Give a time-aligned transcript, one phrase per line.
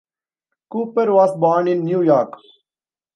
[0.71, 2.33] Cooper was born in New York.